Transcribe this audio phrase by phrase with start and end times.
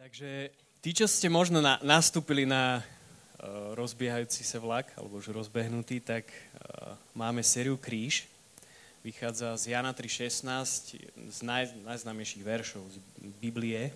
[0.00, 0.48] Takže
[0.80, 6.24] tí, čo ste možno na, nastúpili na uh, rozbiehajúci sa vlak, alebo už rozbehnutý, tak
[6.24, 8.24] uh, máme sériu Kríž.
[9.04, 12.96] Vychádza z Jana 3.16, z naj, najznámejších veršov z
[13.44, 13.92] Biblie.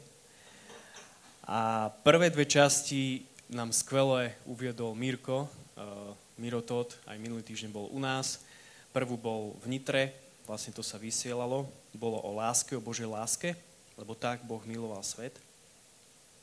[1.49, 7.89] A prvé dve časti nám skvele uviedol Mirko, uh, Miro Todd, aj minulý týždeň bol
[7.89, 8.45] u nás.
[8.93, 10.13] Prvú bol v Nitre,
[10.45, 11.65] vlastne to sa vysielalo,
[11.97, 13.57] bolo o láske, o Božej láske,
[13.97, 15.44] lebo tak Boh miloval svet.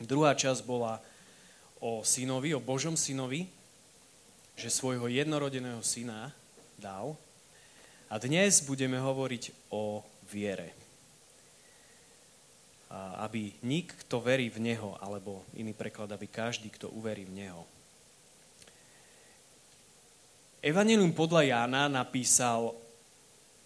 [0.01, 0.97] Druhá časť bola
[1.77, 3.45] o synovi, o Božom synovi,
[4.57, 6.33] že svojho jednorodeného syna
[6.77, 7.13] dal.
[8.09, 10.73] A dnes budeme hovoriť o viere.
[13.21, 17.61] Aby nik, kto verí v Neho, alebo iný preklad, aby každý, kto uverí v Neho.
[20.61, 22.73] Evangelium podľa Jána napísal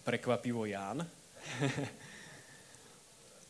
[0.04, 1.02] prekvapivo Ján.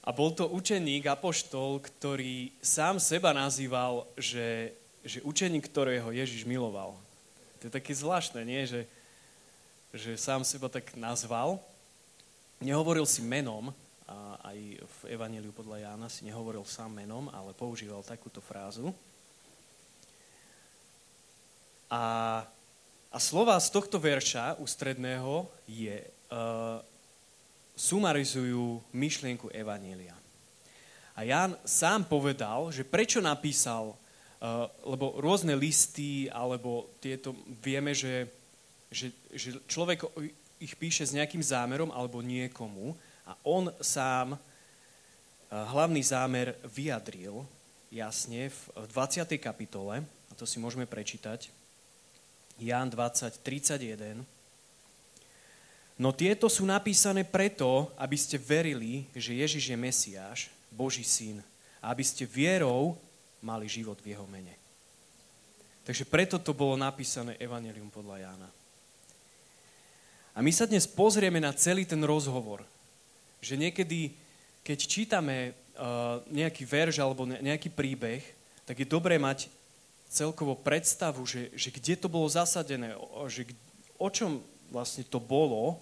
[0.06, 4.70] A bol to učeník, apoštol, ktorý sám seba nazýval, že,
[5.02, 6.94] že učeník, ktorého Ježiš miloval.
[7.58, 8.62] To je také zvláštne, nie?
[8.62, 8.86] Že,
[9.90, 11.58] že sám seba tak nazval.
[12.62, 13.74] Nehovoril si menom,
[14.06, 18.94] a aj v Evangeliu podľa Jána si nehovoril sám menom, ale používal takúto frázu.
[21.90, 22.42] A,
[23.10, 26.78] a slova z tohto verša ústredného je uh,
[27.76, 30.16] sumarizujú myšlienku Evanielia.
[31.12, 38.28] A Jan sám povedal, že prečo napísal, uh, lebo rôzne listy, alebo tieto, vieme, že,
[38.88, 40.08] že, že človek
[40.56, 42.96] ich píše s nejakým zámerom alebo niekomu
[43.28, 44.40] a on sám uh,
[45.52, 47.44] hlavný zámer vyjadril
[47.92, 48.60] jasne v
[48.92, 49.36] 20.
[49.40, 51.48] kapitole, a to si môžeme prečítať,
[52.56, 54.24] Jan 20, 31,
[55.96, 61.40] No tieto sú napísané preto, aby ste verili, že Ježiš je Mesiáš, Boží syn,
[61.80, 63.00] a aby ste vierou
[63.40, 64.52] mali život v jeho mene.
[65.88, 68.48] Takže preto to bolo napísané Evangelium podľa Jána.
[70.36, 72.60] A my sa dnes pozrieme na celý ten rozhovor,
[73.40, 74.12] že niekedy,
[74.60, 78.20] keď čítame uh, nejaký verš alebo nejaký príbeh,
[78.68, 79.48] tak je dobré mať
[80.12, 82.92] celkovo predstavu, že, že kde to bolo zasadené,
[83.32, 83.48] že
[83.96, 85.78] o čom vlastne to bolo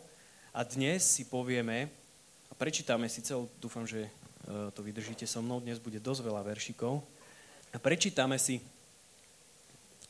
[0.54, 1.90] a dnes si povieme
[2.50, 4.10] a prečítame si celú, dúfam, že e,
[4.70, 7.02] to vydržíte so mnou, dnes bude dosť veľa veršikov.
[7.74, 8.62] A prečítame si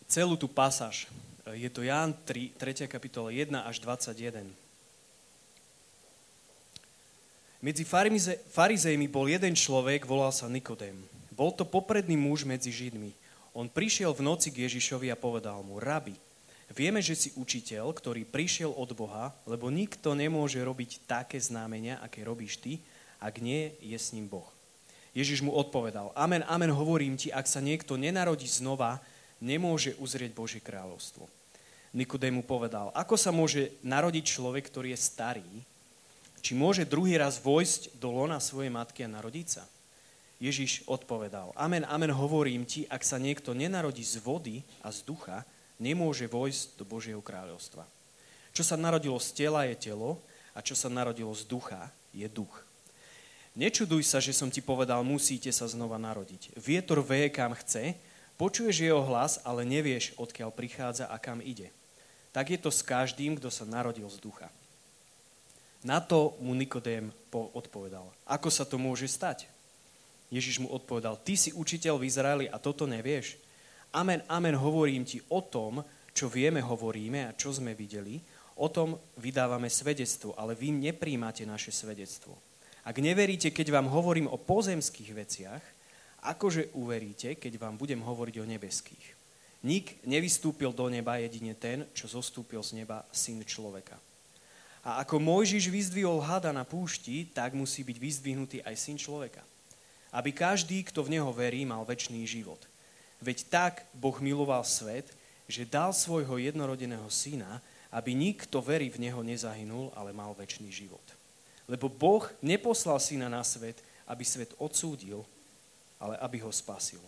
[0.05, 1.09] celú tú pasáž.
[1.49, 2.85] E, je to Ján 3, 3.
[2.85, 4.45] kapitola 1 až 21.
[7.65, 7.89] Medzi
[8.53, 11.01] farizejmi bol jeden človek, volal sa Nikodém.
[11.33, 13.09] Bol to popredný muž medzi Židmi.
[13.57, 16.13] On prišiel v noci k Ježišovi a povedal mu, rabi,
[16.73, 22.25] Vieme, že si učiteľ, ktorý prišiel od Boha, lebo nikto nemôže robiť také znamenia, aké
[22.25, 22.81] robíš ty,
[23.21, 24.49] ak nie je s ním Boh.
[25.15, 28.99] Ježiš mu odpovedal, amen, amen, hovorím ti, ak sa niekto nenarodí znova,
[29.39, 31.31] nemôže uzrieť Božie kráľovstvo.
[31.95, 35.51] Nikodém mu povedal, ako sa môže narodiť človek, ktorý je starý,
[36.43, 39.65] či môže druhý raz vojsť do lona svojej matky a narodiť sa?
[40.43, 45.47] Ježiš odpovedal, amen, amen, hovorím ti, ak sa niekto nenarodí z vody a z ducha,
[45.79, 47.87] nemôže vojsť do Božieho kráľovstva.
[48.55, 50.23] Čo sa narodilo z tela je telo
[50.55, 52.63] a čo sa narodilo z ducha je duch.
[53.55, 56.55] Nečuduj sa, že som ti povedal, musíte sa znova narodiť.
[56.59, 57.95] Vietor veje kam chce,
[58.35, 61.71] počuješ jeho hlas, ale nevieš, odkiaľ prichádza a kam ide.
[62.35, 64.51] Tak je to s každým, kto sa narodil z ducha.
[65.87, 68.11] Na to mu Nikodém odpovedal.
[68.27, 69.47] Ako sa to môže stať?
[70.35, 73.39] Ježiš mu odpovedal, ty si učiteľ v Izraeli a toto nevieš?
[73.95, 75.79] Amen, amen, hovorím ti o tom,
[76.11, 78.19] čo vieme, hovoríme a čo sme videli,
[78.59, 82.35] o tom vydávame svedectvo, ale vy nepríjmate naše svedectvo.
[82.83, 85.63] Ak neveríte, keď vám hovorím o pozemských veciach,
[86.27, 89.07] akože uveríte, keď vám budem hovoriť o nebeských?
[89.63, 93.95] Nik nevystúpil do neba jedine ten, čo zostúpil z neba, syn človeka.
[94.83, 99.41] A ako Mojžiš vyzdvihol hada na púšti, tak musí byť vyzdvihnutý aj syn človeka.
[100.11, 102.59] Aby každý, kto v neho verí, mal väčší život–
[103.25, 105.09] Veď tak Boh miloval svet,
[105.49, 111.05] že dal svojho jednorodeného syna, aby nikto verí v neho nezahynul, ale mal väčší život.
[111.65, 115.25] Lebo Boh neposlal syna na svet, aby svet odsúdil,
[115.97, 117.01] ale aby ho spasil.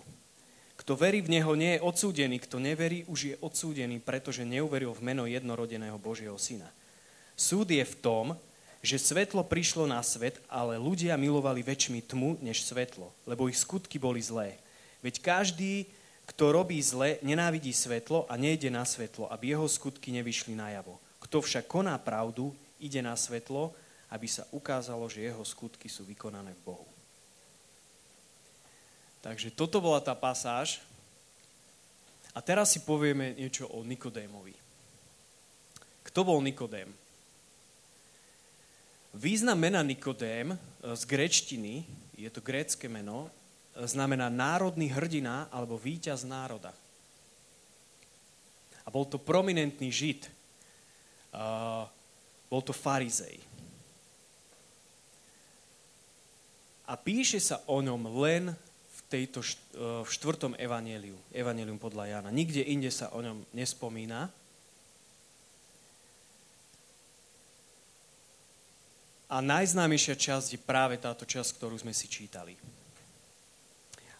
[0.76, 2.36] Kto verí v neho, nie je odsúdený.
[2.40, 6.68] Kto neverí, už je odsúdený, pretože neuveril v meno jednorodeného Božieho syna.
[7.36, 8.26] Súd je v tom,
[8.80, 13.98] že svetlo prišlo na svet, ale ľudia milovali väčšmi tmu než svetlo, lebo ich skutky
[13.98, 14.56] boli zlé.
[15.02, 15.90] Veď každý,
[16.26, 20.98] kto robí zle, nenávidí svetlo a nejde na svetlo, aby jeho skutky nevyšli najavo.
[21.22, 23.72] Kto však koná pravdu, ide na svetlo,
[24.10, 26.86] aby sa ukázalo, že jeho skutky sú vykonané v Bohu.
[29.22, 30.82] Takže toto bola tá pasáž.
[32.36, 34.54] A teraz si povieme niečo o Nikodémovi.
[36.06, 36.92] Kto bol Nikodém?
[39.16, 40.58] Význam mena Nikodém e,
[40.92, 43.32] z grečtiny, je to grécké meno,
[43.84, 46.72] znamená národný hrdina alebo víťaz národa.
[48.86, 50.30] A bol to prominentný žid.
[52.48, 53.36] Bol to farizej.
[56.86, 62.30] A píše sa o ňom len v, tejto, e, v štvrtom evaneliu, evanelium podľa Jana.
[62.30, 64.30] Nikde inde sa o ňom nespomína.
[69.26, 72.54] A najznámejšia časť je práve táto časť, ktorú sme si čítali.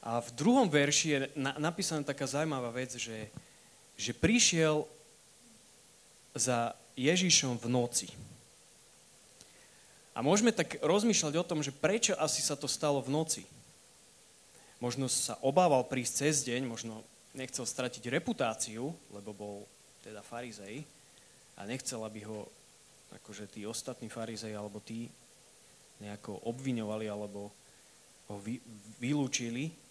[0.07, 1.19] A v druhom verši je
[1.59, 3.27] napísaná taká zaujímavá vec, že,
[3.99, 4.87] že prišiel
[6.31, 8.09] za Ježišom v noci.
[10.15, 13.43] A môžeme tak rozmýšľať o tom, že prečo asi sa to stalo v noci.
[14.79, 17.03] Možno sa obával prísť cez deň, možno
[17.35, 19.57] nechcel stratiť reputáciu, lebo bol
[20.07, 20.87] teda farizej
[21.59, 22.47] a nechcel, aby ho
[23.11, 25.11] akože tí ostatní farizej alebo tí
[25.99, 27.51] nejako obviňovali alebo
[28.31, 28.63] ho vy,
[29.03, 29.86] vylúčili,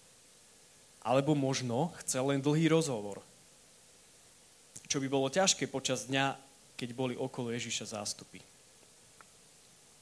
[1.06, 3.22] alebo možno chcel len dlhý rozhovor.
[4.90, 6.34] Čo by bolo ťažké počas dňa,
[6.74, 8.42] keď boli okolo Ježiša zástupy.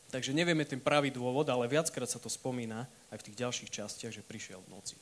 [0.09, 4.15] Takže nevieme ten pravý dôvod, ale viackrát sa to spomína aj v tých ďalších častiach,
[4.17, 4.97] že prišiel v noci.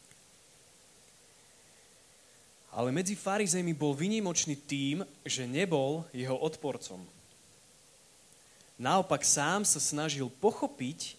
[2.72, 7.04] Ale medzi farizejmi bol vynimočný tým, že nebol jeho odporcom.
[8.80, 11.14] Naopak sám sa snažil pochopiť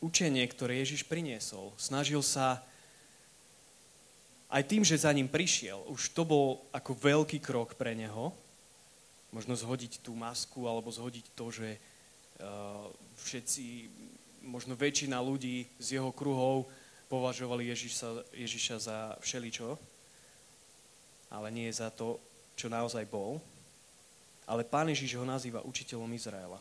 [0.00, 1.76] učenie, ktoré Ježiš priniesol.
[1.76, 2.64] Snažil sa
[4.50, 5.86] aj tým, že za ním prišiel.
[5.86, 8.34] Už to bol ako veľký krok pre neho.
[9.30, 11.78] Možno zhodiť tú masku alebo zhodiť to, že
[13.20, 13.86] všetci,
[14.42, 16.66] možno väčšina ľudí z jeho kruhov
[17.06, 19.78] považovali Ježiša, Ježiša za všeličo,
[21.30, 22.18] ale nie za to,
[22.58, 23.38] čo naozaj bol.
[24.50, 26.58] Ale pán Ježiš ho nazýva učiteľom Izraela.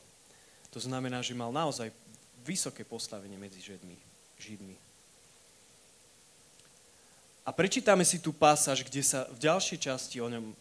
[0.69, 1.89] To znamená, že mal naozaj
[2.45, 3.97] vysoké postavenie medzi Židmi.
[4.38, 4.88] Židmi.
[7.45, 10.53] A prečítame si tú pasáž, kde sa v ďalšej časti o ňom,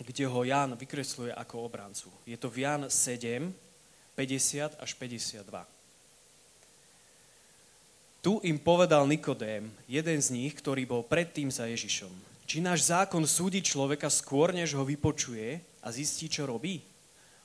[0.00, 2.08] kde ho Ján vykresluje ako obrancu.
[2.24, 3.52] Je to v Ján 7,
[4.16, 5.44] 50 až 52.
[8.20, 12.12] Tu im povedal Nikodém, jeden z nich, ktorý bol predtým za Ježišom.
[12.44, 16.84] Či náš zákon súdi človeka skôr, než ho vypočuje a zistí, čo robí?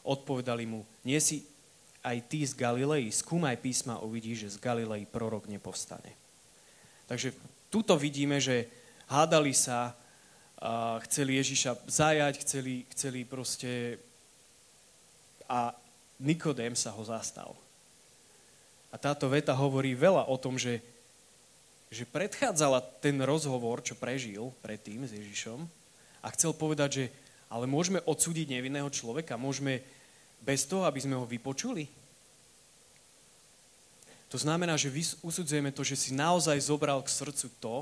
[0.04, 1.48] Odpovedali mu, nie si
[2.04, 6.12] aj ty z Galilei, skúmaj písma uvidíš, že z Galilei prorok nepovstane.
[7.08, 7.34] Takže
[7.76, 8.72] tuto vidíme, že
[9.12, 9.92] hádali sa,
[10.56, 14.00] a chceli Ježiša zajať, chceli, chceli proste
[15.52, 15.76] a
[16.24, 17.52] Nikodém sa ho zastal.
[18.88, 20.80] A táto veta hovorí veľa o tom, že,
[21.92, 25.60] že predchádzala ten rozhovor, čo prežil predtým s Ježišom
[26.24, 27.06] a chcel povedať, že
[27.52, 29.84] ale môžeme odsúdiť nevinného človeka, môžeme
[30.40, 31.92] bez toho, aby sme ho vypočuli.
[34.30, 34.90] To znamená, že
[35.22, 37.76] usudzujeme to, že si naozaj zobral k srdcu to,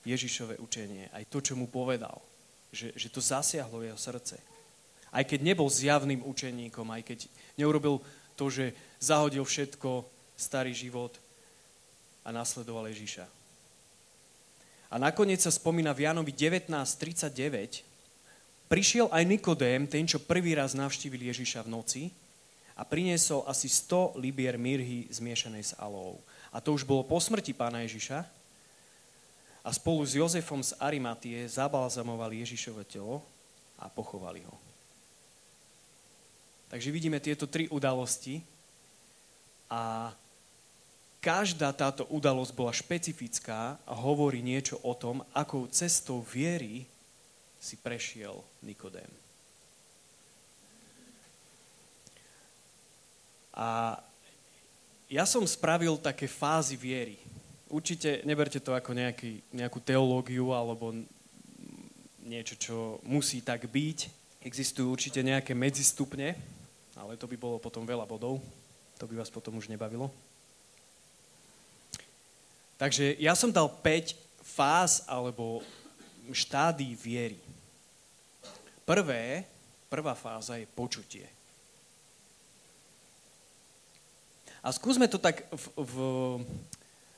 [0.00, 2.22] Ježišové učenie, aj to, čo mu povedal.
[2.72, 4.38] Že, že to zasiahlo jeho srdce.
[5.10, 7.18] Aj keď nebol zjavným učeníkom, aj keď
[7.58, 7.98] neurobil
[8.38, 8.72] to, že
[9.02, 10.06] zahodil všetko,
[10.38, 11.12] starý život
[12.24, 13.26] a nasledoval Ježíša.
[14.90, 17.84] A nakoniec sa spomína v Janovi 19.39,
[18.70, 22.02] prišiel aj Nikodém, ten, čo prvý raz navštívil Ježíša v noci
[22.80, 26.16] a priniesol asi 100 libier mirhy zmiešanej s alou.
[26.48, 28.24] A to už bolo po smrti pána Ježiša.
[29.60, 33.20] A spolu s Jozefom z Arimatie zabalzamovali Ježišové telo
[33.76, 34.56] a pochovali ho.
[36.72, 38.40] Takže vidíme tieto tri udalosti
[39.68, 40.16] a
[41.20, 46.88] každá táto udalosť bola špecifická a hovorí niečo o tom, akou cestou viery
[47.60, 49.29] si prešiel Nikodém.
[53.54, 53.98] A
[55.10, 57.18] ja som spravil také fázy viery.
[57.70, 60.94] Určite neberte to ako nejaký, nejakú teológiu alebo
[62.22, 63.98] niečo, čo musí tak byť.
[64.46, 66.38] Existujú určite nejaké medzistupne,
[66.94, 68.38] ale to by bolo potom veľa bodov.
[69.02, 70.12] To by vás potom už nebavilo.
[72.80, 75.60] Takže ja som dal 5 fáz alebo
[76.32, 77.36] štádí viery.
[78.86, 79.44] Prvé,
[79.90, 81.26] prvá fáza je počutie.
[84.60, 85.94] A skúsme to tak v, v,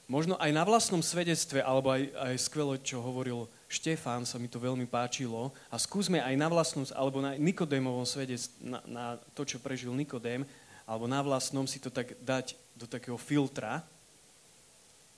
[0.06, 4.60] možno aj na vlastnom svedectve, alebo aj, aj skvelo, čo hovoril Štefán, sa mi to
[4.60, 5.50] veľmi páčilo.
[5.72, 10.46] A skúsme aj na vlastnom, alebo na Nikodémovom svede, na, na to, čo prežil Nikodém,
[10.86, 13.82] alebo na vlastnom si to tak dať do takého filtra.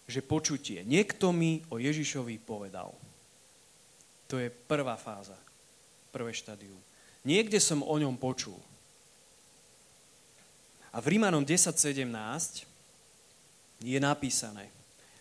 [0.04, 0.84] že počutie.
[0.84, 2.92] Niekto mi o Ježišovi povedal.
[4.28, 5.36] To je prvá fáza,
[6.12, 6.76] prvé štádium.
[7.24, 8.56] Niekde som o ňom počul.
[10.94, 12.06] A v Rímanom 10.17
[13.82, 14.70] je napísané,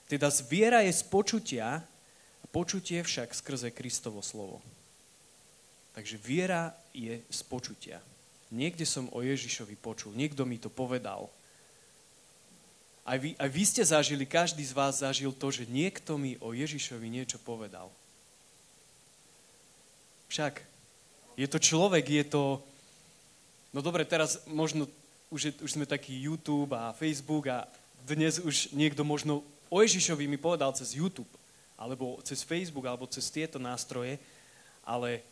[0.05, 1.81] teda zviera je z počutia,
[2.43, 4.61] a počutie však skrze Kristovo slovo.
[5.97, 7.97] Takže viera je z počutia.
[8.53, 11.33] Niekde som o Ježišovi počul, niekto mi to povedal.
[13.01, 16.53] Aj vy, aj vy ste zažili, každý z vás zažil to, že niekto mi o
[16.53, 17.89] Ježišovi niečo povedal.
[20.29, 20.61] Však
[21.33, 22.61] je to človek, je to...
[23.73, 24.85] No dobre, teraz možno
[25.33, 27.65] už, je, už sme taký YouTube a Facebook a
[28.05, 29.41] dnes už niekto možno
[29.73, 31.29] o Ježišovi mi povedal cez YouTube,
[31.73, 34.21] alebo cez Facebook, alebo cez tieto nástroje,
[34.85, 35.25] ale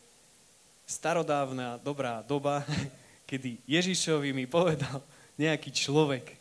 [0.90, 2.66] starodávna dobrá doba,
[3.30, 4.98] kedy Ježišovi mi povedal
[5.38, 6.34] nejaký človek,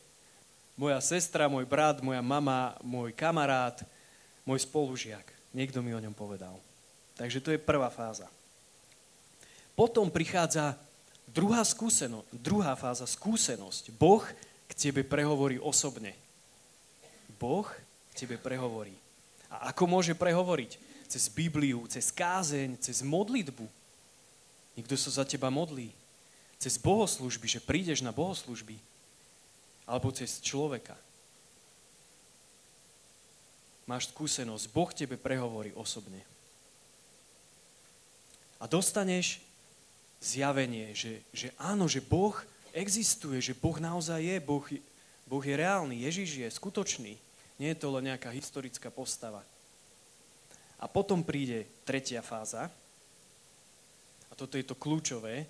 [0.74, 3.78] moja sestra, môj brat, moja mama, môj kamarát,
[4.42, 5.30] môj spolužiak.
[5.54, 6.58] Niekto mi o ňom povedal.
[7.14, 8.26] Takže to je prvá fáza.
[9.78, 10.74] Potom prichádza
[11.30, 13.94] druhá, skúseno, druhá fáza, skúsenosť.
[13.96, 14.24] Boh
[14.66, 16.16] k tebe prehovorí osobne.
[17.38, 17.68] Boh
[18.14, 18.94] k tebe prehovorí.
[19.52, 20.80] A ako môže prehovoriť?
[21.12, 23.68] Cez Bibliu, cez kázeň, cez modlitbu.
[24.80, 25.92] Niekto sa za teba modlí.
[26.56, 28.80] Cez bohoslužby, že prídeš na bohoslužby
[29.84, 30.96] alebo cez človeka.
[33.90, 36.24] Máš skúsenosť, Boh tebe prehovorí osobne.
[38.62, 39.42] A dostaneš
[40.22, 42.38] zjavenie, že, že áno, že Boh
[42.72, 44.64] existuje, že Boh naozaj je, Boh,
[45.26, 47.18] boh je reálny, Ježiš je skutočný.
[47.58, 49.42] Nie je to len nejaká historická postava.
[50.82, 52.70] A potom príde tretia fáza,
[54.32, 55.44] a toto je to kľúčové,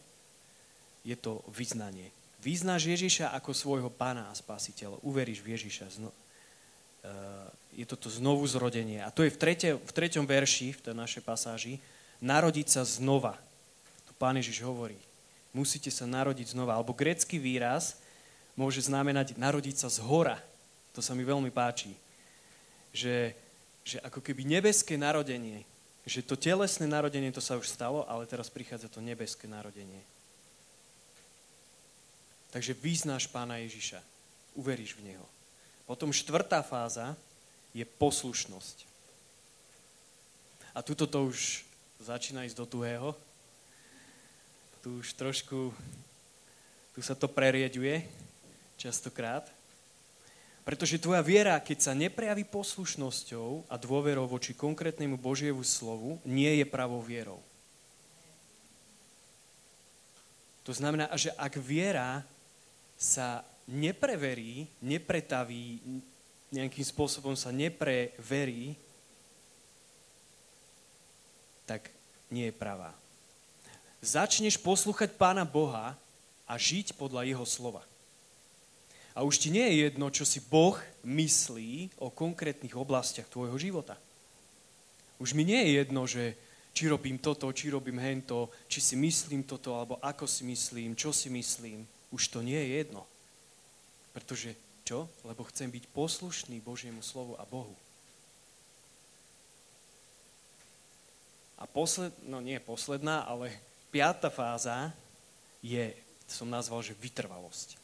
[1.06, 2.10] je to vyznanie.
[2.42, 4.98] Vyznáš Ježiša ako svojho pána a spasiteľa.
[5.06, 5.86] Uveríš v Ježiša.
[6.02, 7.46] Zno, uh,
[7.78, 8.98] je toto znovu zrodenie.
[9.06, 11.78] A to je v, trete, v treťom verši, v tej našej pasáži,
[12.18, 13.38] narodiť sa znova.
[14.22, 15.02] Pán Ježiš hovorí.
[15.50, 16.78] Musíte sa narodiť znova.
[16.78, 17.98] Alebo grecký výraz
[18.54, 20.38] môže znamenať narodiť sa z hora.
[20.94, 21.90] To sa mi veľmi páči.
[22.94, 23.34] Že,
[23.82, 25.66] že ako keby nebeské narodenie,
[26.06, 30.06] že to telesné narodenie to sa už stalo, ale teraz prichádza to nebeské narodenie.
[32.54, 33.98] Takže vyznáš pána Ježiša.
[34.54, 35.26] Uveríš v Neho.
[35.90, 37.18] Potom štvrtá fáza
[37.74, 38.86] je poslušnosť.
[40.76, 41.64] A tuto to už
[42.04, 43.10] začína ísť do tuhého.
[44.82, 45.70] Tu už trošku,
[46.98, 48.02] tu sa to prerieďuje
[48.82, 49.46] častokrát.
[50.66, 56.66] Pretože tvoja viera, keď sa neprejaví poslušnosťou a dôverou voči konkrétnemu Božievu slovu, nie je
[56.66, 57.42] pravou vierou.
[60.66, 62.22] To znamená, že ak viera
[62.98, 65.82] sa nepreverí, nepretaví,
[66.54, 68.78] nejakým spôsobom sa nepreverí,
[71.66, 71.90] tak
[72.30, 72.94] nie je pravá.
[74.02, 75.94] Začneš poslúchať Pána Boha
[76.50, 77.86] a žiť podľa Jeho slova.
[79.14, 80.74] A už ti nie je jedno, čo si Boh
[81.06, 84.00] myslí o konkrétnych oblastiach tvojho života.
[85.22, 86.34] Už mi nie je jedno, že
[86.74, 91.14] či robím toto, či robím hento, či si myslím toto, alebo ako si myslím, čo
[91.14, 93.08] si myslím už to nie je jedno.
[94.12, 95.08] Pretože čo?
[95.24, 97.72] Lebo chcem byť poslušný Božiemu slovu a Bohu.
[101.56, 103.56] A posled, no nie posledná, ale
[103.92, 104.90] piata fáza
[105.62, 105.94] je,
[106.26, 107.78] som nazval, že vytrvalosť.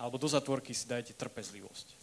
[0.00, 1.94] Alebo do zatvorky si dajte trpezlivosť.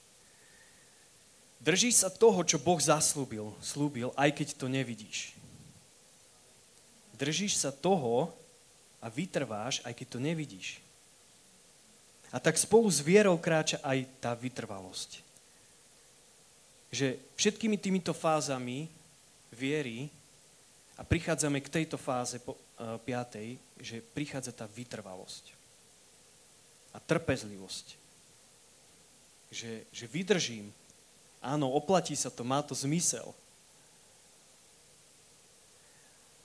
[1.59, 5.33] Držíš sa toho, čo Boh zaslúbil, slúbil, aj keď to nevidíš.
[7.17, 8.33] Držíš sa toho,
[9.03, 10.79] a vytrváš, aj keď to nevidíš.
[12.31, 15.19] A tak spolu s vierou kráča aj tá vytrvalosť.
[16.87, 18.87] Že všetkými týmito fázami
[19.51, 20.07] viery
[20.97, 25.53] a prichádzame k tejto fáze po, uh, piatej, že prichádza tá vytrvalosť
[26.93, 27.97] a trpezlivosť.
[29.53, 30.69] Že, že vydržím.
[31.41, 33.33] Áno, oplatí sa to, má to zmysel.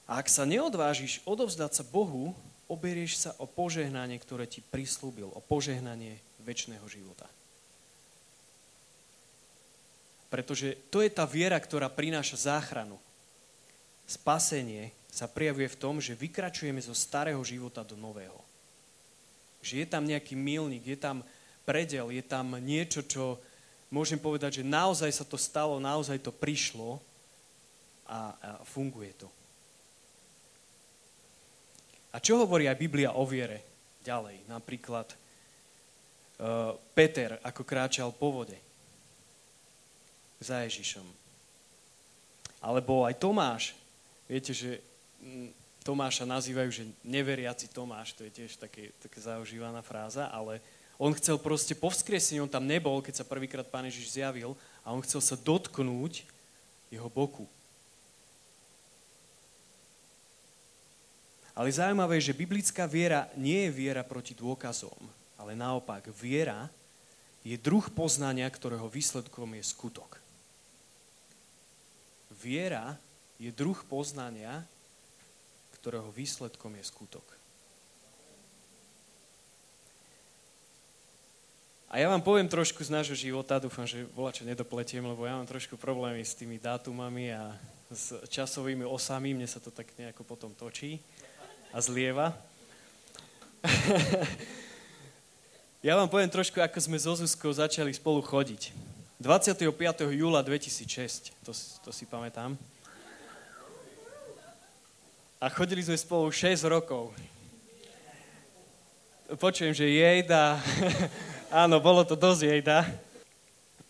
[0.09, 2.33] A ak sa neodvážiš odovzdať sa Bohu,
[2.65, 7.29] oberieš sa o požehnanie, ktoré ti prislúbil, o požehnanie väčšného života.
[10.29, 13.01] Pretože to je tá viera, ktorá prináša záchranu.
[14.09, 18.41] Spasenie sa prijavuje v tom, že vykračujeme zo starého života do nového.
[19.61, 21.21] Že je tam nejaký milník, je tam
[21.69, 23.37] predel, je tam niečo, čo
[23.93, 26.97] môžem povedať, že naozaj sa to stalo, naozaj to prišlo
[28.09, 29.29] a, a funguje to.
[32.09, 33.61] A čo hovorí aj Biblia o viere
[34.01, 34.49] ďalej?
[34.49, 38.57] Napríklad uh, Peter, ako kráčal po vode.
[40.41, 41.05] za Ježišom.
[42.65, 43.77] Alebo aj Tomáš.
[44.29, 44.85] Viete, že
[45.25, 50.61] mm, Tomáša nazývajú, že neveriaci Tomáš, to je tiež také, také zaužívaná fráza, ale
[51.01, 54.53] on chcel proste po vzkriesení, on tam nebol, keď sa prvýkrát Pán Ježiš zjavil
[54.85, 56.29] a on chcel sa dotknúť
[56.93, 57.49] jeho boku.
[61.57, 64.95] Ale zaujímavé je, že biblická viera nie je viera proti dôkazom,
[65.41, 66.71] ale naopak, viera
[67.43, 70.21] je druh poznania, ktorého výsledkom je skutok.
[72.39, 72.95] Viera
[73.39, 74.67] je druh poznania,
[75.79, 77.25] ktorého výsledkom je skutok.
[81.89, 85.49] A ja vám poviem trošku z nášho života, dúfam, že čo nedopletiem, lebo ja mám
[85.49, 87.57] trošku problémy s tými dátumami a
[87.89, 91.01] s časovými osami, mne sa to tak nejako potom točí
[91.73, 92.37] a zlieva.
[95.89, 98.77] ja vám poviem trošku, ako sme so Zuzkou začali spolu chodiť.
[99.17, 99.65] 25.
[100.13, 102.61] júla 2006, to, to si pamätám.
[105.39, 107.15] A chodili sme spolu 6 rokov.
[109.39, 110.59] Počujem, že jejda.
[111.63, 112.83] Áno, bolo to dosť jejda.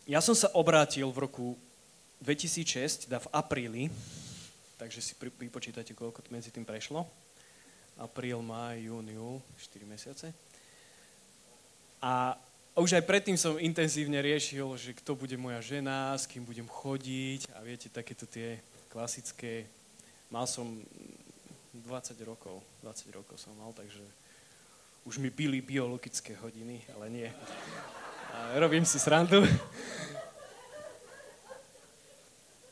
[0.05, 1.57] Ja som sa obrátil v roku
[2.21, 3.85] 2006, teda v apríli,
[4.77, 7.09] takže si pripočítate, koľko medzi tým prešlo
[7.99, 10.31] apríl, maj, jún, júl, 4 mesiace.
[11.99, 12.39] A
[12.79, 17.51] už aj predtým som intenzívne riešil, že kto bude moja žena, s kým budem chodiť
[17.59, 19.67] a viete, takéto tie klasické,
[20.31, 20.79] mal som
[21.87, 24.03] 20 rokov, 20 rokov som mal, takže
[25.07, 27.29] už mi pili biologické hodiny, ale nie.
[28.35, 29.47] A robím si srandu.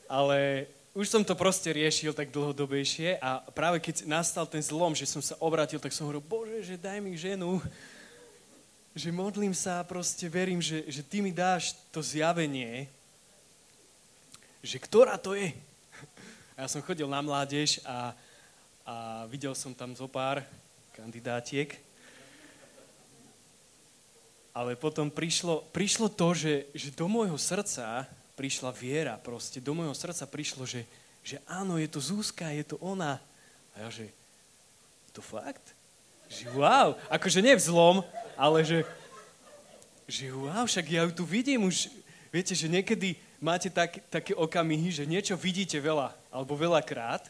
[0.07, 5.05] Ale už som to proste riešil tak dlhodobejšie a práve keď nastal ten zlom, že
[5.05, 7.61] som sa obratil, tak som hovoril, Bože, že daj mi ženu,
[8.97, 12.89] že modlím sa a proste verím, že, že ty mi dáš to zjavenie,
[14.65, 15.53] že ktorá to je.
[16.57, 18.17] A ja som chodil na mládež a,
[18.87, 20.39] a videl som tam zo pár
[20.95, 21.75] kandidátiek.
[24.55, 28.07] Ale potom prišlo, prišlo to, že, že do môjho srdca
[28.39, 30.87] prišla viera proste, do môjho srdca prišlo, že,
[31.19, 33.19] že áno, je to Zúska, je to ona.
[33.75, 34.07] A ja, že
[35.11, 35.75] to fakt?
[36.31, 37.97] Že wow, akože nie v zlom,
[38.39, 38.87] ale že,
[40.07, 41.91] že wow, však ja ju tu vidím už,
[42.31, 47.29] viete, že niekedy máte tak, také okamihy, že niečo vidíte veľa, alebo veľakrát,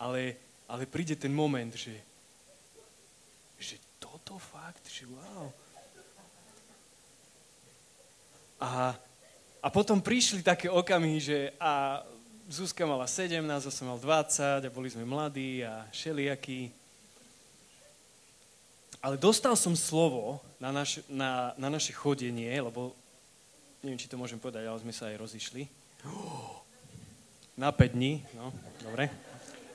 [0.00, 0.34] ale,
[0.68, 1.96] ale príde ten moment, že,
[3.56, 5.48] že toto fakt, že wow.
[8.60, 8.92] A
[9.58, 12.02] a potom prišli také okamihy, že a
[12.48, 16.72] Zuzka mala 17, a som mal 20 a boli sme mladí a šeliakí.
[19.04, 22.94] Ale dostal som slovo na, naš, na, na naše chodenie, lebo
[23.84, 25.62] neviem, či to môžem povedať, ale sme sa aj rozišli.
[27.58, 28.54] Na 5 dní, no,
[28.86, 29.10] dobre.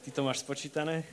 [0.04, 1.04] Ty to máš spočítané.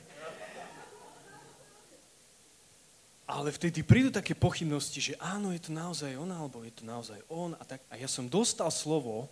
[3.31, 7.15] ale vtedy prídu také pochybnosti, že áno, je to naozaj on, alebo je to naozaj
[7.31, 7.55] on.
[7.55, 9.31] A, tak, a ja som dostal slovo,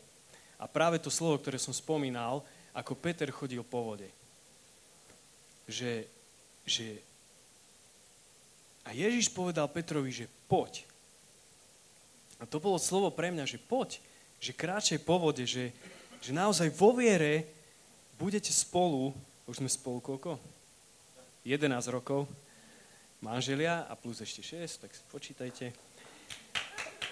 [0.56, 2.40] a práve to slovo, ktoré som spomínal,
[2.72, 4.08] ako Peter chodil po vode.
[5.68, 6.08] Že,
[6.64, 7.04] že
[8.88, 10.88] a Ježiš povedal Petrovi, že poď.
[12.40, 14.00] A to bolo slovo pre mňa, že poď,
[14.40, 15.76] že kráčaj po vode, že,
[16.24, 17.44] že naozaj vo viere
[18.16, 19.12] budete spolu,
[19.50, 20.38] už sme spolu koľko?
[21.42, 22.30] 11 rokov,
[23.18, 25.74] manželia a plus ešte 6, tak počítajte.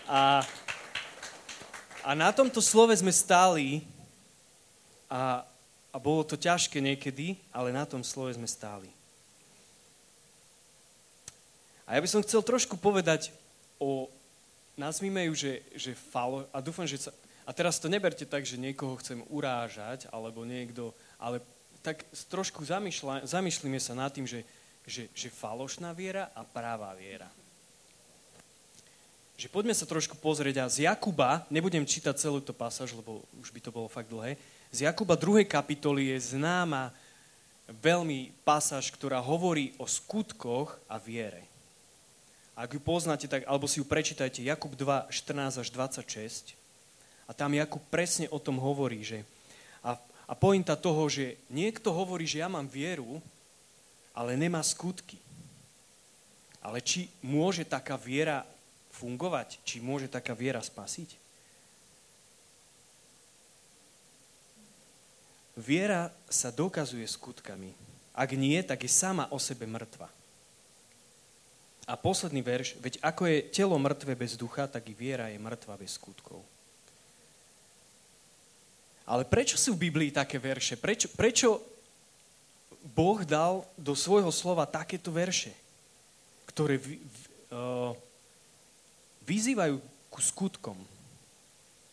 [0.05, 0.45] A,
[2.05, 3.81] a na tomto slove sme stáli
[5.09, 5.41] a,
[5.89, 8.93] a bolo to ťažké niekedy, ale na tom slove sme stáli.
[11.89, 13.33] A ja by som chcel trošku povedať
[13.81, 14.05] o,
[14.77, 17.11] nazvime ju, že, že falo, a dúfam, že sa,
[17.47, 21.41] a teraz to neberte tak, že niekoho chcem urážať, alebo niekto, ale
[21.87, 22.67] tak trošku
[23.23, 24.43] zamýšľame sa nad tým, že
[24.87, 27.27] že, že falošná viera a práva viera.
[29.37, 33.51] Že poďme sa trošku pozrieť a z Jakuba, nebudem čítať celú to pasáž, lebo už
[33.51, 34.39] by to bolo fakt dlhé,
[34.71, 35.43] z Jakuba 2.
[35.45, 36.95] kapitoly je známa
[37.67, 41.43] veľmi pasáž, ktorá hovorí o skutkoch a viere.
[42.57, 46.57] Ak ju poznáte, tak, alebo si ju prečítajte, Jakub 2, 14 až 26.
[47.29, 49.21] A tam Jakub presne o tom hovorí, že
[50.27, 53.23] a pointa toho, že niekto hovorí, že ja mám vieru,
[54.11, 55.15] ale nemá skutky.
[56.59, 58.43] Ale či môže taká viera
[58.91, 59.63] fungovať?
[59.63, 61.15] Či môže taká viera spasiť?
[65.57, 67.71] Viera sa dokazuje skutkami.
[68.11, 70.11] Ak nie, tak je sama o sebe mŕtva.
[71.87, 75.79] A posledný verš, veď ako je telo mŕtve bez ducha, tak i viera je mŕtva
[75.79, 76.43] bez skutkov.
[79.07, 80.75] Ale prečo sú v Biblii také verše?
[80.75, 81.63] Prečo, prečo
[82.91, 85.55] Boh dal do svojho slova takéto verše,
[86.51, 87.21] ktoré vy, v,
[87.55, 87.91] uh,
[89.23, 89.79] vyzývajú
[90.11, 90.75] ku skutkom?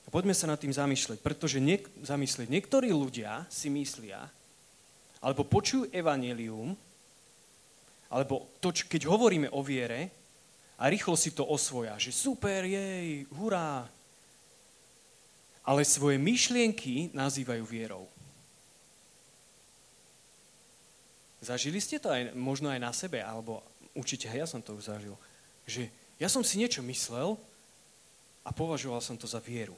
[0.04, 4.26] A poďme sa nad tým zamýšľať, pretože niek- zamyslieť, niektorí ľudia si myslia,
[5.22, 6.74] alebo počujú evanelium,
[8.10, 10.10] alebo to, keď hovoríme o viere,
[10.74, 13.86] a rýchlo si to osvoja, že super, jej, hurá,
[15.64, 18.04] ale svoje myšlienky nazývajú vierou.
[21.40, 23.64] Zažili ste to aj, možno aj na sebe, alebo
[23.96, 25.16] určite ja som to už zažil,
[25.64, 25.88] že
[26.20, 27.36] ja som si niečo myslel
[28.44, 29.76] a považoval som to za vieru.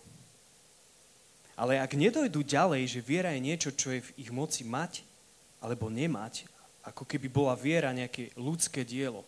[1.56, 5.00] Ale ak nedojdu ďalej, že viera je niečo, čo je v ich moci mať
[5.58, 6.44] alebo nemať,
[6.84, 9.26] ako keby bola viera nejaké ľudské dielo.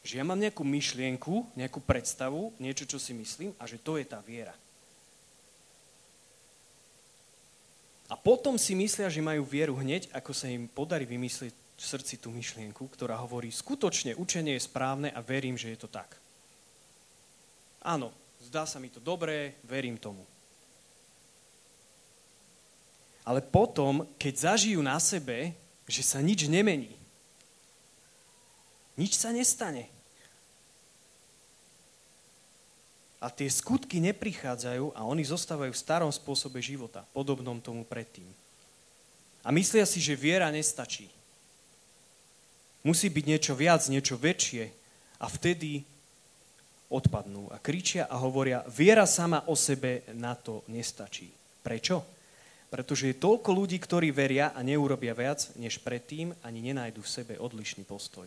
[0.00, 4.06] Že ja mám nejakú myšlienku, nejakú predstavu, niečo, čo si myslím a že to je
[4.08, 4.56] tá viera.
[8.10, 12.18] A potom si myslia, že majú vieru hneď, ako sa im podarí vymyslieť v srdci
[12.18, 16.18] tú myšlienku, ktorá hovorí, skutočne učenie je správne a verím, že je to tak.
[17.80, 18.12] Áno,
[18.44, 20.26] zdá sa mi to dobré, verím tomu.
[23.24, 25.54] Ale potom, keď zažijú na sebe,
[25.86, 26.92] že sa nič nemení,
[28.98, 29.86] nič sa nestane,
[33.20, 38.26] a tie skutky neprichádzajú a oni zostávajú v starom spôsobe života, podobnom tomu predtým.
[39.44, 41.12] A myslia si, že viera nestačí.
[42.80, 44.72] Musí byť niečo viac, niečo väčšie
[45.20, 45.84] a vtedy
[46.88, 51.28] odpadnú a kričia a hovoria, viera sama o sebe na to nestačí.
[51.60, 52.02] Prečo?
[52.72, 57.34] Pretože je toľko ľudí, ktorí veria a neurobia viac, než predtým ani nenajdu v sebe
[57.36, 58.26] odlišný postoj.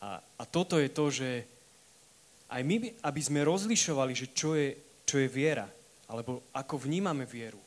[0.00, 1.28] A, a toto je to, že
[2.50, 4.74] aj my, aby sme rozlišovali, že čo je,
[5.06, 5.70] čo je viera,
[6.10, 7.62] alebo ako vnímame vieru.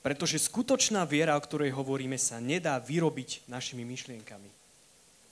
[0.00, 4.48] Pretože skutočná viera, o ktorej hovoríme, sa nedá vyrobiť našimi myšlienkami.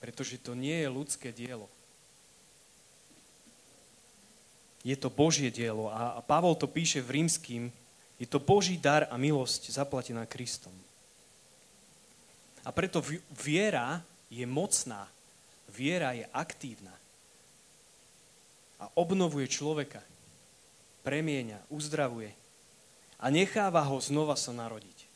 [0.03, 1.71] Pretože to nie je ľudské dielo.
[4.85, 7.73] Je to Božie dielo a Pavol to píše v rímským,
[8.21, 10.75] je to Boží dar a milosť zaplatená Kristom.
[12.61, 13.01] A preto
[13.33, 15.09] viera je mocná
[15.71, 16.93] Viera je aktívna
[18.79, 20.03] a obnovuje človeka,
[21.01, 22.33] premieňa, uzdravuje
[23.21, 25.07] a necháva ho znova sa narodiť.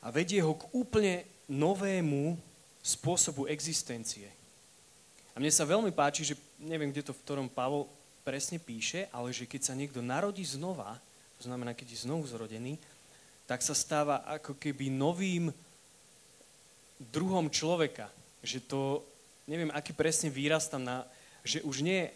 [0.00, 2.36] A vedie ho k úplne novému
[2.80, 4.32] spôsobu existencie.
[5.36, 7.84] A mne sa veľmi páči, že neviem, kde to v ktorom Pavol
[8.24, 10.96] presne píše, ale že keď sa niekto narodí znova,
[11.36, 12.80] to znamená, keď je znovu zrodený,
[13.44, 15.52] tak sa stáva ako keby novým
[17.00, 18.12] druhom človeka.
[18.44, 18.80] Že to,
[19.48, 21.08] neviem, aký presne výraz tam na,
[21.40, 22.12] že už nie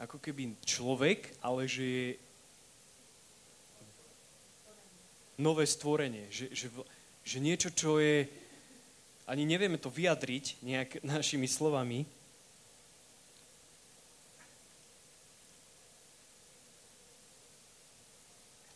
[0.00, 2.08] ako keby človek, ale že je
[5.38, 6.26] nové stvorenie.
[6.28, 6.66] Že, že,
[7.22, 8.26] že niečo, čo je,
[9.30, 12.02] ani nevieme to vyjadriť nejak našimi slovami,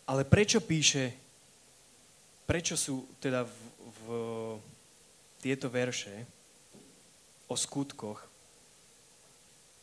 [0.05, 1.17] Ale prečo píše,
[2.45, 3.57] prečo sú teda v,
[4.05, 4.07] v
[5.45, 6.25] tieto verše
[7.45, 8.25] o skutkoch,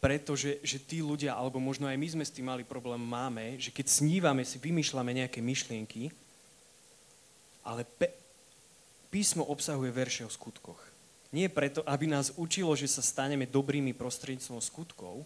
[0.01, 3.69] pretože že tí ľudia, alebo možno aj my sme s tým mali problém, máme, že
[3.69, 6.09] keď snívame, si vymýšľame nejaké myšlienky,
[7.61, 8.09] ale pe-
[9.13, 10.81] písmo obsahuje verše o skutkoch.
[11.29, 15.21] Nie preto, aby nás učilo, že sa staneme dobrými prostredníctvom skutkov,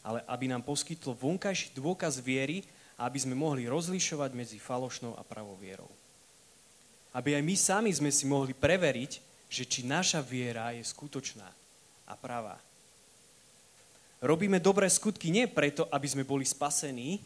[0.00, 2.64] ale aby nám poskytlo vonkajší dôkaz viery
[2.98, 5.86] aby sme mohli rozlišovať medzi falošnou a pravou vierou
[7.14, 9.12] aby aj my sami sme si mohli preveriť,
[9.48, 11.48] že či naša viera je skutočná
[12.08, 12.60] a pravá.
[14.18, 17.22] Robíme dobré skutky nie preto, aby sme boli spasení,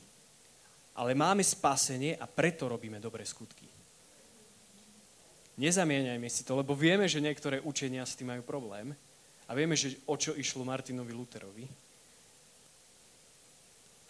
[0.93, 3.65] ale máme spasenie a preto robíme dobré skutky.
[5.57, 8.93] Nezamieňajme si to, lebo vieme, že niektoré učenia s tým majú problém
[9.49, 11.65] a vieme, že o čo išlo Martinovi Luterovi.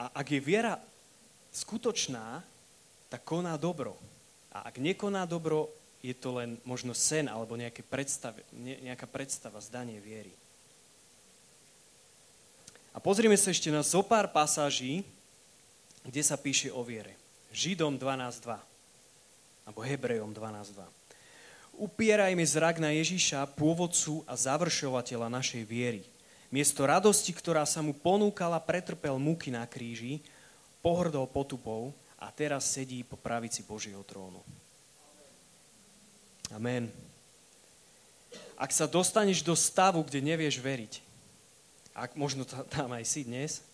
[0.02, 0.74] A ak je viera
[1.54, 2.42] skutočná,
[3.06, 3.94] tak koná dobro.
[4.52, 5.72] A ak nekoná dobro,
[6.04, 7.56] je to len možno sen alebo
[7.88, 10.34] predstav, nejaká predstava, zdanie viery.
[12.92, 15.00] A pozrime sa ešte na zo pár pasáží,
[16.04, 17.16] kde sa píše o viere.
[17.54, 18.60] Židom 12.2
[19.62, 20.84] alebo Hebrejom 12.2.
[21.72, 26.04] Upierajme zrak na Ježiša, pôvodcu a završovateľa našej viery.
[26.52, 30.20] Miesto radosti, ktorá sa mu ponúkala, pretrpel muky na kríži,
[30.84, 34.38] pohrdol potupou, a teraz sedí po pravici Božieho trónu.
[36.54, 36.86] Amen.
[38.54, 41.02] Ak sa dostaneš do stavu, kde nevieš veriť,
[41.98, 43.66] ak možno tam aj si dnes,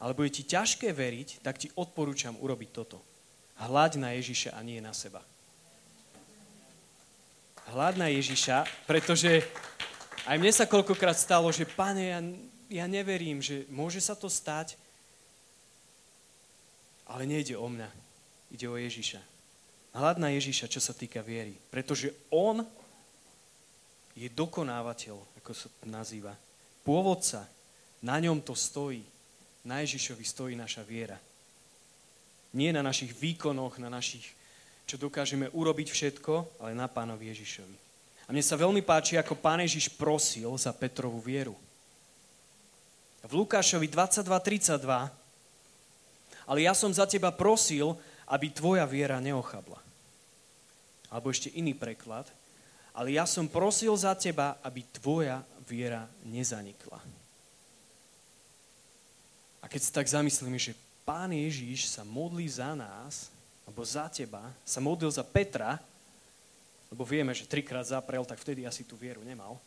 [0.00, 3.04] ale bude ti ťažké veriť, tak ti odporúčam urobiť toto.
[3.60, 5.20] Hľaď na Ježiša a nie na seba.
[7.68, 9.44] Hľaď na Ježiša, pretože
[10.24, 12.20] aj mne sa koľkokrát stalo, že pane, ja,
[12.80, 14.78] ja neverím, že môže sa to stať,
[17.08, 17.88] ale nejde o mňa.
[18.52, 19.20] Ide o Ježiša.
[19.96, 21.56] Hľad na Ježiša, čo sa týka viery.
[21.72, 22.60] Pretože On
[24.12, 26.36] je dokonávateľ, ako sa to nazýva.
[26.84, 27.48] Pôvodca.
[28.04, 29.02] Na ňom to stojí.
[29.66, 31.18] Na Ježišovi stojí naša viera.
[32.54, 34.24] Nie na našich výkonoch, na našich,
[34.88, 37.76] čo dokážeme urobiť všetko, ale na pánovi Ježišovi.
[38.28, 41.56] A mne sa veľmi páči, ako pán Ježiš prosil za Petrovú vieru.
[43.24, 45.17] V Lukášovi 22.32
[46.48, 47.92] ale ja som za teba prosil,
[48.24, 49.76] aby tvoja viera neochabla.
[51.12, 52.24] Alebo ešte iný preklad.
[52.96, 56.98] Ale ja som prosil za teba, aby tvoja viera nezanikla.
[59.60, 60.72] A keď sa tak zamyslíme, že
[61.04, 63.28] Pán Ježíš sa modlí za nás,
[63.68, 65.76] alebo za teba, sa modlil za Petra,
[66.88, 69.60] lebo vieme, že trikrát zaprel, tak vtedy asi tú vieru nemal.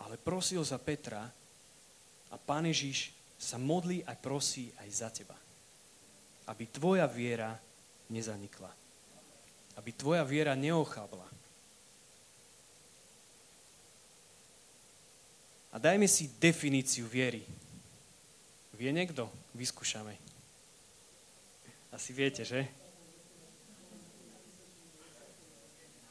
[0.00, 1.28] Ale prosil za Petra
[2.32, 5.38] a Pán Ježíš sa modlí a prosí aj za teba.
[6.50, 7.54] Aby tvoja viera
[8.10, 8.68] nezanikla.
[9.78, 11.24] Aby tvoja viera neochabla.
[15.70, 17.46] A dajme si definíciu viery.
[18.74, 19.30] Vie niekto?
[19.54, 20.18] Vyskúšame.
[21.94, 22.66] Asi viete, že?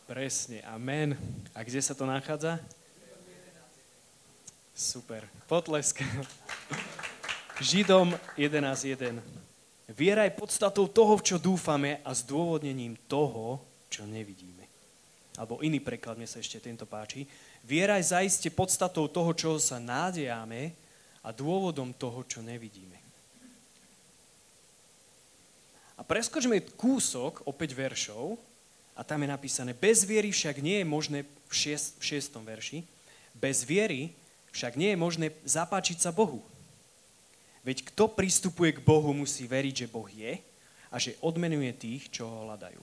[0.07, 1.19] Presne, amen.
[1.51, 2.63] A kde sa to nachádza?
[4.71, 5.27] Super.
[5.51, 5.99] Potlesk.
[7.57, 9.17] Židom 11.1.
[9.89, 13.57] Viera je podstatou toho, v čo dúfame a zdôvodnením toho,
[13.89, 14.61] čo nevidíme.
[15.41, 17.25] Alebo iný preklad, mne sa ešte tento páči.
[17.65, 20.77] Viera je zaiste podstatou toho, čo sa nádejame
[21.25, 22.93] a dôvodom toho, čo nevidíme.
[25.97, 28.37] A preskočme kúsok, opäť veršov,
[28.93, 32.85] a tam je napísané, bez viery však nie je možné, v, šiest, v šiestom verši,
[33.33, 34.13] bez viery
[34.53, 36.45] však nie je možné zapáčiť sa Bohu.
[37.67, 40.39] Veď kto pristupuje k Bohu, musí veriť, že Boh je
[40.87, 42.79] a že odmenuje tých, čo ho hľadajú.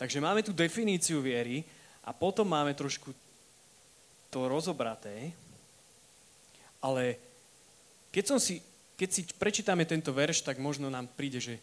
[0.00, 1.60] Takže máme tu definíciu viery
[2.00, 3.12] a potom máme trošku
[4.32, 5.36] to rozobraté,
[6.80, 7.20] ale
[8.08, 8.64] keď, som si,
[8.96, 11.60] keď si prečítame tento verš, tak možno nám príde, že,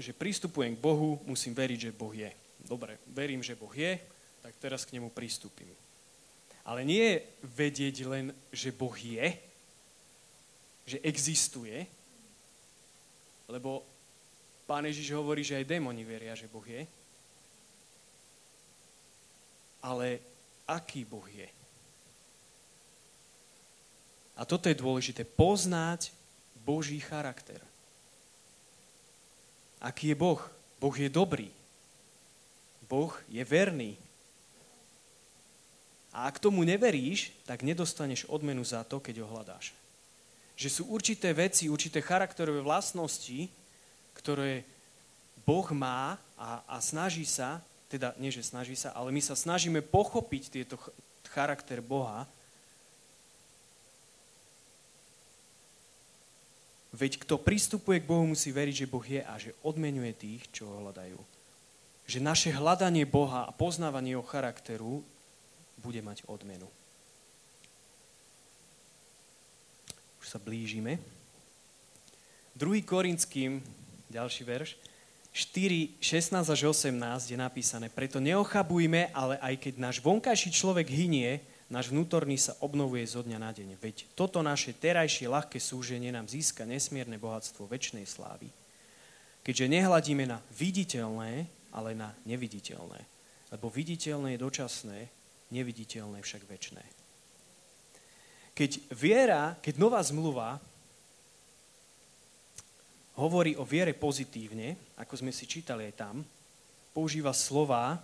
[0.00, 2.32] že pristupujem k Bohu, musím veriť, že Boh je.
[2.64, 4.00] Dobre, verím, že Boh je,
[4.40, 5.85] tak teraz k nemu pristúpim.
[6.66, 9.38] Ale nie vedieť len, že Boh je,
[10.86, 11.86] že existuje,
[13.46, 13.86] lebo
[14.66, 16.82] Pán Ježiš hovorí, že aj démoni veria, že Boh je.
[19.78, 20.18] Ale
[20.66, 21.46] aký Boh je?
[24.34, 25.22] A toto je dôležité.
[25.22, 26.10] Poznať
[26.66, 27.62] Boží charakter.
[29.78, 30.42] Aký je Boh?
[30.82, 31.48] Boh je dobrý.
[32.90, 33.94] Boh je verný.
[36.16, 39.76] A ak tomu neveríš, tak nedostaneš odmenu za to, keď ho hľadáš.
[40.56, 43.52] Že sú určité veci, určité charakterové vlastnosti,
[44.16, 44.64] ktoré
[45.44, 47.60] Boh má a, a snaží sa,
[47.92, 50.80] teda nie, že snaží sa, ale my sa snažíme pochopiť tieto
[51.28, 52.24] charakter Boha
[56.96, 60.64] Veď kto pristupuje k Bohu, musí veriť, že Boh je a že odmenuje tých, čo
[60.64, 61.20] ho hľadajú.
[62.08, 65.04] Že naše hľadanie Boha a poznávanie jeho charakteru
[65.80, 66.68] bude mať odmenu.
[70.20, 70.98] Už sa blížime.
[72.56, 72.82] 2.
[72.82, 73.60] Korinským,
[74.08, 74.70] ďalší verš,
[75.36, 76.96] 4, 16 až 18
[77.28, 83.04] je napísané, preto neochabujme, ale aj keď náš vonkajší človek hynie, náš vnútorný sa obnovuje
[83.04, 83.76] zo dňa na deň.
[83.76, 88.48] Veď toto naše terajšie ľahké súženie nám získa nesmierne bohatstvo väčšnej slávy.
[89.44, 93.04] Keďže nehľadíme na viditeľné, ale na neviditeľné.
[93.52, 94.98] Lebo viditeľné je dočasné,
[95.50, 96.84] neviditeľné však väčšné.
[98.56, 100.56] Keď viera, keď nová zmluva
[103.20, 106.16] hovorí o viere pozitívne, ako sme si čítali aj tam,
[106.96, 108.00] používa slova,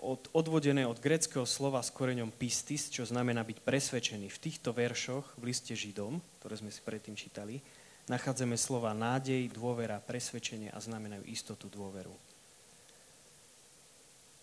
[0.00, 4.32] od, odvodené od greckého slova s koreňom pistis, čo znamená byť presvedčený.
[4.32, 7.60] V týchto veršoch v liste Židom, ktoré sme si predtým čítali,
[8.08, 12.12] nachádzame slova nádej, dôvera, presvedčenie a znamenajú istotu dôveru.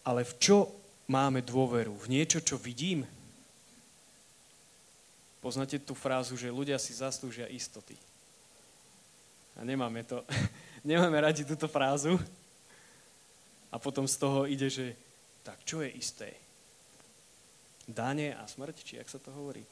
[0.06, 0.58] Ale v čo
[1.08, 1.96] máme dôveru?
[1.96, 3.08] V niečo, čo vidím?
[5.40, 7.96] Poznáte tú frázu, že ľudia si zaslúžia istoty.
[9.56, 10.22] A nemáme to,
[10.84, 12.20] nemáme radi túto frázu.
[13.72, 14.96] A potom z toho ide, že
[15.44, 16.36] tak čo je isté?
[17.88, 19.64] Dane a smrť, či jak sa to hovorí.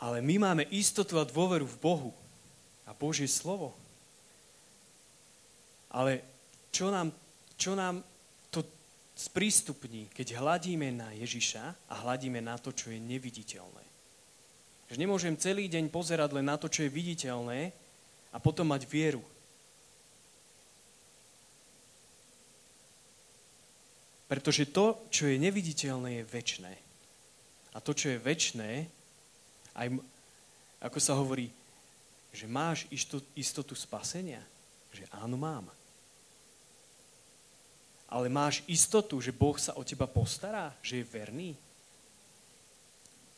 [0.00, 2.10] Ale my máme istotu a dôveru v Bohu
[2.88, 3.76] a Božie slovo.
[5.92, 6.24] Ale
[6.72, 7.12] čo nám,
[7.60, 8.00] čo nám
[9.14, 13.84] sprístupní, keď hladíme na Ježiša a hladíme na to, čo je neviditeľné.
[14.90, 17.70] Že nemôžem celý deň pozerať len na to, čo je viditeľné
[18.34, 19.22] a potom mať vieru.
[24.26, 26.74] Pretože to, čo je neviditeľné, je väčné.
[27.74, 28.90] A to, čo je väčné,
[29.78, 29.94] aj,
[30.82, 31.54] ako sa hovorí,
[32.34, 32.90] že máš
[33.38, 34.42] istotu spasenia?
[34.90, 35.70] Že áno, mám.
[38.14, 40.70] Ale máš istotu, že Boh sa o teba postará?
[40.86, 41.50] Že je verný?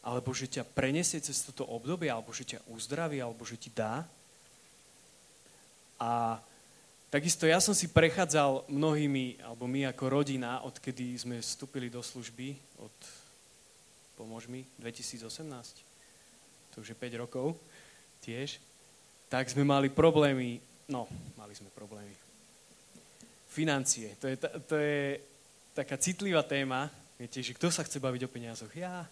[0.05, 2.13] Alebo že ťa prenesie cez toto obdobie?
[2.13, 3.17] Alebo že ťa uzdraví?
[3.17, 4.05] Alebo že ti dá?
[5.97, 6.37] A
[7.09, 12.53] takisto ja som si prechádzal mnohými, alebo my ako rodina, odkedy sme vstúpili do služby,
[12.77, 12.93] od,
[14.21, 15.87] pomôž mi, 2018
[16.77, 17.57] to už je 5 rokov
[18.21, 18.61] tiež,
[19.33, 20.61] tak sme mali problémy,
[20.93, 21.09] no,
[21.41, 22.26] mali sme problémy.
[23.57, 24.37] Financie, to je,
[24.69, 25.17] to je
[25.73, 28.69] taká citlivá téma, viete, že kto sa chce baviť o peniazoch?
[28.77, 29.09] Ja.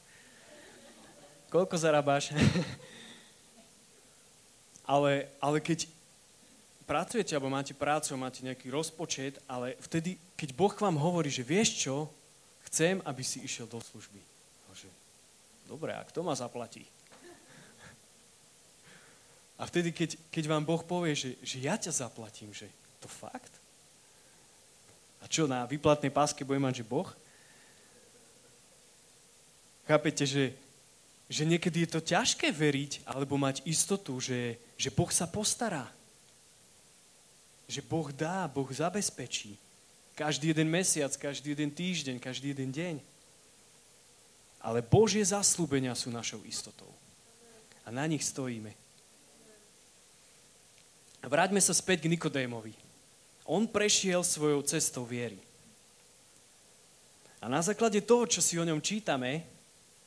[1.48, 2.36] Koľko zarábaš?
[4.92, 5.88] ale, ale keď
[6.84, 11.80] pracujete, alebo máte prácu, máte nejaký rozpočet, ale vtedy, keď Boh vám hovorí, že vieš
[11.80, 12.12] čo,
[12.68, 14.20] chcem, aby si išiel do služby.
[15.64, 16.84] Dobre, a kto ma zaplatí?
[19.56, 22.68] A vtedy, keď, keď vám Boh povie, že, že ja ťa zaplatím, že
[23.00, 23.63] to fakt?
[25.24, 27.08] A čo, na výplatnej páske bude mať, že Boh?
[29.88, 30.52] Chápete, že,
[31.32, 35.88] že niekedy je to ťažké veriť alebo mať istotu, že, že Boh sa postará.
[37.64, 39.56] Že Boh dá, Boh zabezpečí.
[40.12, 42.94] Každý jeden mesiac, každý jeden týždeň, každý jeden deň.
[44.60, 46.88] Ale Božie zaslúbenia sú našou istotou.
[47.84, 48.72] A na nich stojíme.
[51.24, 52.83] Vráťme sa späť k Nikodémovi.
[53.44, 55.36] On prešiel svojou cestou viery.
[57.44, 59.44] A na základe toho, čo si o ňom čítame,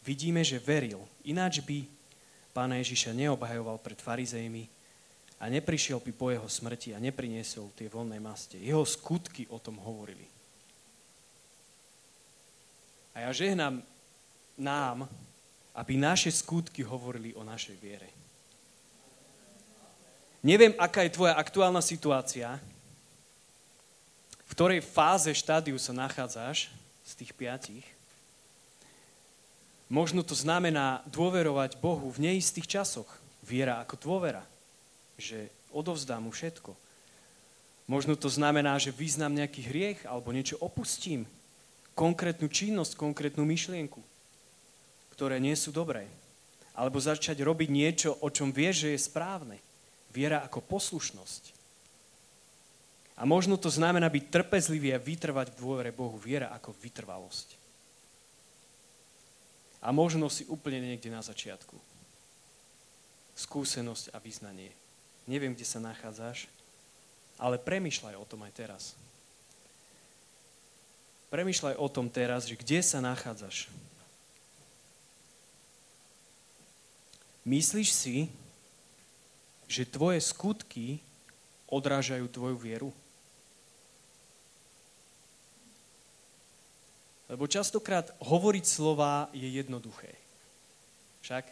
[0.02, 1.06] vidíme, že veril.
[1.22, 1.86] Ináč by
[2.50, 4.66] pána Ježiša neobhajoval pred farizejmi
[5.38, 8.58] a neprišiel by po jeho smrti a nepriniesol tie voľné maste.
[8.58, 10.26] Jeho skutky o tom hovorili.
[13.14, 13.86] A ja žehnám
[14.58, 15.06] nám,
[15.78, 18.10] aby naše skutky hovorili o našej viere.
[20.42, 22.58] Neviem, aká je tvoja aktuálna situácia,
[24.48, 26.72] v ktorej fáze štádiu sa nachádzaš
[27.04, 27.86] z tých piatich.
[29.88, 33.08] Možno to znamená dôverovať Bohu v neistých časoch.
[33.44, 34.44] Viera ako dôvera,
[35.16, 36.76] že odovzdám mu všetko.
[37.88, 41.24] Možno to znamená, že význam nejaký hriech alebo niečo opustím.
[41.96, 44.04] Konkrétnu činnosť, konkrétnu myšlienku,
[45.16, 46.04] ktoré nie sú dobré.
[46.76, 49.58] Alebo začať robiť niečo, o čom vieš, že je správne.
[50.12, 51.57] Viera ako poslušnosť.
[53.18, 56.22] A možno to znamená byť trpezlivý a vytrvať v dôvere Bohu.
[56.22, 57.58] Viera ako vytrvalosť.
[59.82, 61.74] A možno si úplne niekde na začiatku.
[63.34, 64.70] Skúsenosť a vyznanie.
[65.26, 66.46] Neviem, kde sa nachádzaš,
[67.42, 68.84] ale premyšľaj o tom aj teraz.
[71.34, 73.68] Premýšľaj o tom teraz, že kde sa nachádzaš.
[77.44, 78.18] Myslíš si,
[79.68, 81.04] že tvoje skutky
[81.68, 82.90] odrážajú tvoju vieru?
[87.28, 90.16] Lebo častokrát hovoriť slova je jednoduché.
[91.22, 91.46] Však?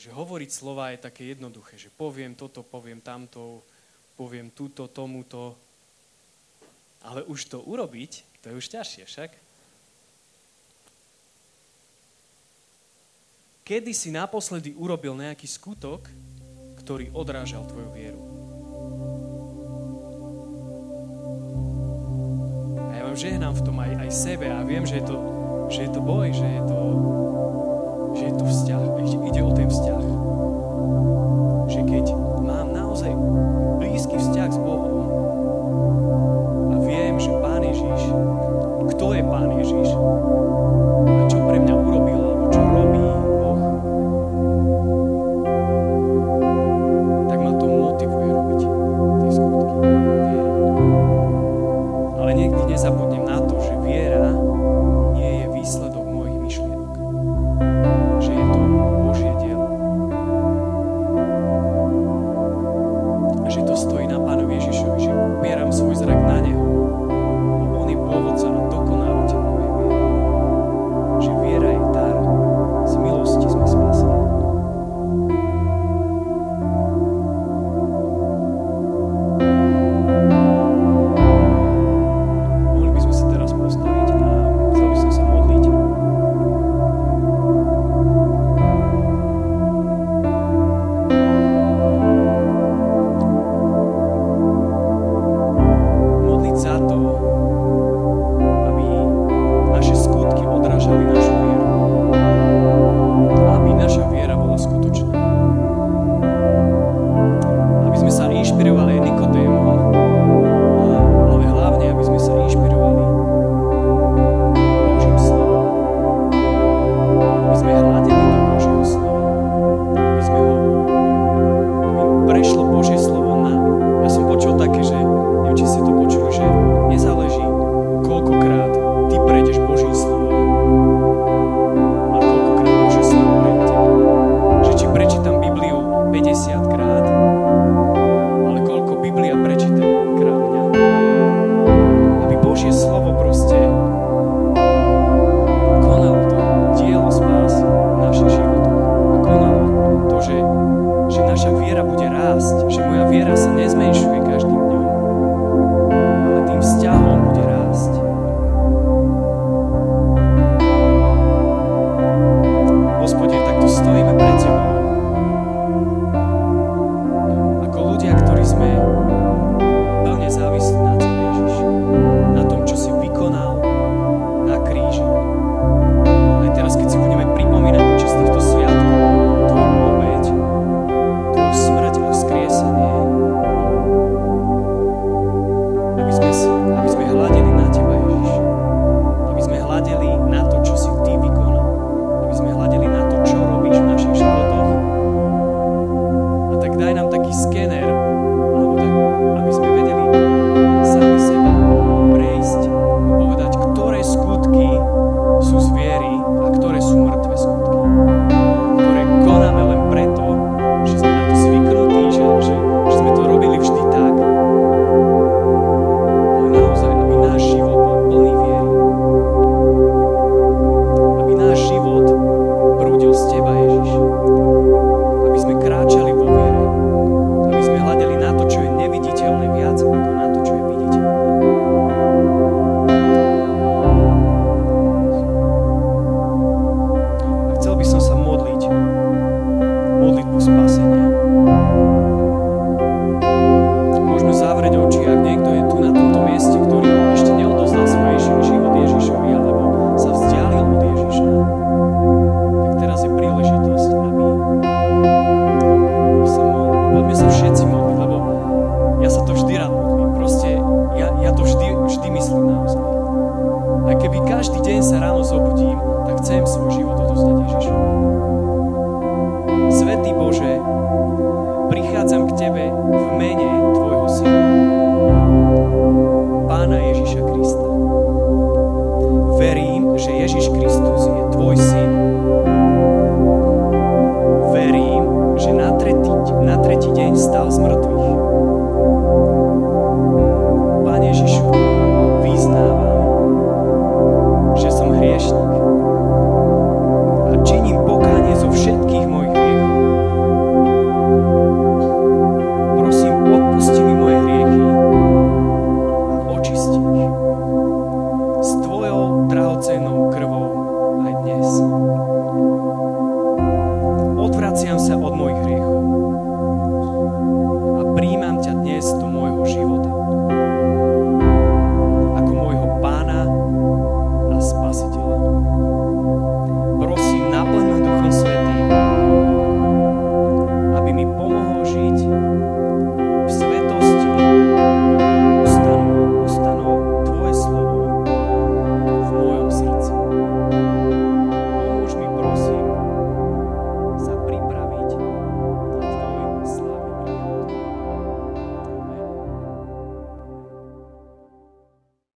[0.00, 3.60] Že hovoriť slova je také jednoduché, že poviem toto, poviem tamto,
[4.16, 5.52] poviem túto, tomuto,
[7.04, 9.30] ale už to urobiť, to je už ťažšie, však?
[13.64, 16.08] Kedy si naposledy urobil nejaký skutok,
[16.80, 18.33] ktorý odrážal tvoju vieru?
[23.14, 25.16] Vám žehnám v tom aj, aj sebe a viem, že je to,
[25.70, 26.80] že je to boj, že je to,
[28.10, 28.84] že je to vzťah.
[29.30, 30.04] Ide o ten vzťah.